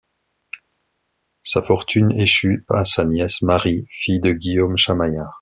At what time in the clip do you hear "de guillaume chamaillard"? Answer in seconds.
4.19-5.37